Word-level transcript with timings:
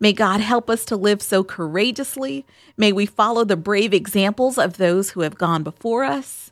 May 0.00 0.12
God 0.12 0.40
help 0.40 0.68
us 0.68 0.84
to 0.86 0.96
live 0.96 1.22
so 1.22 1.44
courageously. 1.44 2.44
May 2.76 2.90
we 2.90 3.06
follow 3.06 3.44
the 3.44 3.56
brave 3.56 3.94
examples 3.94 4.58
of 4.58 4.78
those 4.78 5.10
who 5.10 5.20
have 5.20 5.38
gone 5.38 5.62
before 5.62 6.02
us. 6.02 6.50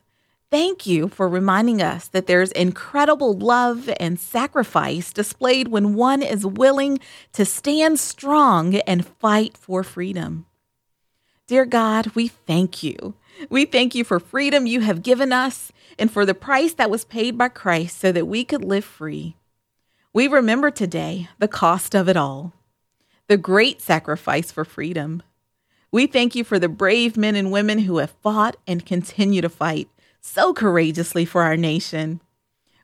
Thank 0.50 0.86
you 0.86 1.08
for 1.08 1.28
reminding 1.28 1.82
us 1.82 2.08
that 2.08 2.26
there's 2.26 2.52
incredible 2.52 3.36
love 3.36 3.90
and 4.00 4.18
sacrifice 4.18 5.12
displayed 5.12 5.68
when 5.68 5.92
one 5.92 6.22
is 6.22 6.46
willing 6.46 7.00
to 7.34 7.44
stand 7.44 8.00
strong 8.00 8.76
and 8.76 9.06
fight 9.06 9.58
for 9.58 9.82
freedom. 9.82 10.46
Dear 11.48 11.66
God, 11.66 12.14
we 12.14 12.28
thank 12.28 12.82
you. 12.82 13.14
We 13.50 13.66
thank 13.66 13.94
you 13.94 14.04
for 14.04 14.18
freedom 14.18 14.66
you 14.66 14.80
have 14.80 15.02
given 15.02 15.34
us 15.34 15.70
and 15.98 16.10
for 16.10 16.24
the 16.24 16.34
price 16.34 16.72
that 16.74 16.90
was 16.90 17.04
paid 17.04 17.36
by 17.36 17.48
Christ 17.48 17.98
so 17.98 18.10
that 18.10 18.26
we 18.26 18.42
could 18.42 18.64
live 18.64 18.86
free. 18.86 19.36
We 20.14 20.28
remember 20.28 20.70
today 20.70 21.28
the 21.38 21.48
cost 21.48 21.94
of 21.94 22.08
it 22.08 22.16
all, 22.16 22.54
the 23.26 23.36
great 23.36 23.82
sacrifice 23.82 24.50
for 24.50 24.64
freedom. 24.64 25.22
We 25.92 26.06
thank 26.06 26.34
you 26.34 26.42
for 26.42 26.58
the 26.58 26.68
brave 26.70 27.18
men 27.18 27.36
and 27.36 27.52
women 27.52 27.80
who 27.80 27.98
have 27.98 28.10
fought 28.22 28.56
and 28.66 28.86
continue 28.86 29.42
to 29.42 29.50
fight 29.50 29.88
so 30.20 30.52
courageously 30.52 31.24
for 31.24 31.42
our 31.42 31.56
nation. 31.56 32.20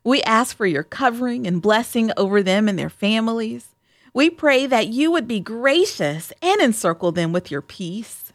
We 0.03 0.21
ask 0.23 0.55
for 0.55 0.65
your 0.67 0.83
covering 0.83 1.47
and 1.47 1.61
blessing 1.61 2.11
over 2.15 2.43
them 2.43 2.67
and 2.69 2.77
their 2.77 2.89
families. 2.89 3.69
We 4.13 4.29
pray 4.29 4.65
that 4.67 4.87
you 4.87 5.11
would 5.11 5.27
be 5.27 5.39
gracious 5.39 6.31
and 6.41 6.61
encircle 6.61 7.11
them 7.11 7.33
with 7.33 7.51
your 7.51 7.61
peace. 7.61 8.31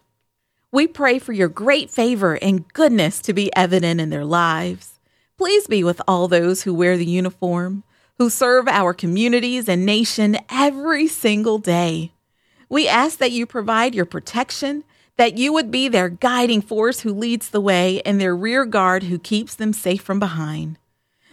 We 0.73 0.87
pray 0.87 1.19
for 1.19 1.33
your 1.33 1.49
great 1.49 1.91
favor 1.91 2.35
and 2.43 2.71
goodness 2.73 3.21
to 3.23 3.33
be 3.33 3.55
evident 3.57 4.01
in 4.01 4.11
their 4.11 4.25
lives. 4.25 4.99
Please 5.39 5.67
be 5.67 5.83
with 5.83 6.03
all 6.07 6.29
those 6.29 6.63
who 6.63 6.75
wear 6.75 6.97
the 6.97 7.07
uniform, 7.07 7.83
who 8.19 8.29
serve 8.29 8.69
our 8.69 8.93
communities 8.93 9.69
and 9.69 9.87
nation 9.87 10.37
every 10.51 11.09
single 11.09 11.59
day. 11.59 12.13
We 12.69 12.87
ask 12.87 13.19
that 13.19 13.33
you 13.33 13.47
provide 13.47 13.95
your 13.95 14.05
protection 14.05 14.85
that 15.17 15.37
you 15.37 15.53
would 15.53 15.71
be 15.71 15.89
their 15.89 16.09
guiding 16.09 16.63
force 16.63 17.01
who 17.01 17.13
leads 17.13 17.51
the 17.51 17.61
way 17.61 18.01
and 18.03 18.21
their 18.21 18.35
rear 18.35 18.65
guard 18.65 19.05
who 19.05 19.19
keeps 19.19 19.55
them 19.55 19.73
safe 19.73 20.03
from 20.03 20.19
behind. 20.19 20.79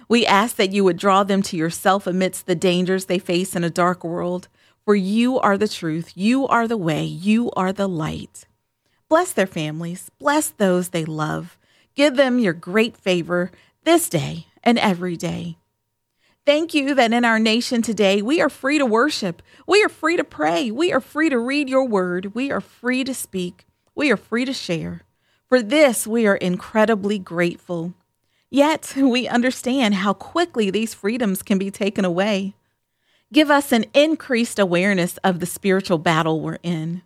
We 0.09 0.25
ask 0.25 0.55
that 0.55 0.71
you 0.71 0.83
would 0.83 0.97
draw 0.97 1.23
them 1.23 1.41
to 1.43 1.57
yourself 1.57 2.07
amidst 2.07 2.45
the 2.45 2.55
dangers 2.55 3.05
they 3.05 3.19
face 3.19 3.55
in 3.55 3.63
a 3.63 3.69
dark 3.69 4.03
world, 4.03 4.47
for 4.85 4.95
you 4.95 5.37
are 5.39 5.57
the 5.57 5.67
truth, 5.67 6.13
you 6.15 6.47
are 6.47 6.67
the 6.67 6.77
way, 6.77 7.03
you 7.03 7.51
are 7.51 7.73
the 7.73 7.87
light. 7.87 8.45
Bless 9.09 9.33
their 9.33 9.47
families, 9.47 10.09
bless 10.19 10.49
those 10.49 10.89
they 10.89 11.05
love. 11.05 11.57
Give 11.95 12.15
them 12.15 12.39
your 12.39 12.53
great 12.53 12.95
favor 12.95 13.51
this 13.83 14.09
day 14.09 14.47
and 14.63 14.77
every 14.77 15.17
day. 15.17 15.57
Thank 16.45 16.73
you 16.73 16.93
that 16.95 17.11
in 17.11 17.25
our 17.25 17.39
nation 17.39 17.81
today, 17.81 18.21
we 18.21 18.39
are 18.39 18.49
free 18.49 18.77
to 18.77 18.85
worship. 18.85 19.41
We 19.65 19.83
are 19.83 19.89
free 19.89 20.15
to 20.15 20.23
pray. 20.23 20.71
We 20.71 20.93
are 20.93 21.01
free 21.01 21.29
to 21.29 21.37
read 21.37 21.67
your 21.67 21.85
word. 21.85 22.33
We 22.33 22.51
are 22.51 22.61
free 22.61 23.03
to 23.03 23.13
speak 23.13 23.65
we 23.97 24.11
are 24.11 24.17
free 24.17 24.45
to 24.45 24.53
share. 24.53 25.01
For 25.49 25.61
this, 25.61 26.05
we 26.05 26.27
are 26.27 26.35
incredibly 26.35 27.17
grateful. 27.17 27.95
Yet, 28.49 28.93
we 28.97 29.27
understand 29.27 29.95
how 29.95 30.13
quickly 30.13 30.69
these 30.69 30.93
freedoms 30.93 31.41
can 31.41 31.57
be 31.57 31.71
taken 31.71 32.05
away. 32.05 32.53
Give 33.33 33.49
us 33.49 33.71
an 33.71 33.85
increased 33.93 34.59
awareness 34.59 35.17
of 35.17 35.39
the 35.39 35.47
spiritual 35.47 35.97
battle 35.97 36.39
we're 36.39 36.59
in. 36.61 37.01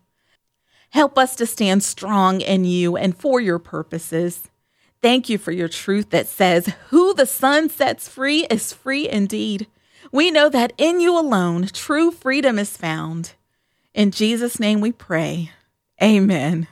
Help 0.90 1.18
us 1.18 1.36
to 1.38 1.46
stand 1.46 1.82
strong 1.82 2.42
in 2.42 2.66
you 2.66 2.98
and 2.98 3.18
for 3.18 3.40
your 3.40 3.58
purposes. 3.58 4.50
Thank 5.02 5.30
you 5.30 5.38
for 5.38 5.54
your 5.54 5.70
truth 5.70 6.10
that 6.10 6.28
says, 6.28 6.74
Who 6.90 7.14
the 7.14 7.26
Son 7.26 7.70
sets 7.70 8.10
free 8.10 8.46
is 8.52 8.74
free 8.74 9.10
indeed. 9.10 9.68
We 10.12 10.30
know 10.30 10.50
that 10.50 10.74
in 10.78 11.00
you 11.00 11.18
alone 11.18 11.68
true 11.68 12.12
freedom 12.12 12.60
is 12.60 12.76
found. 12.76 13.32
In 13.94 14.12
Jesus' 14.12 14.60
name 14.60 14.82
we 14.82 14.92
pray. 14.92 15.52
Amen. 16.04 16.68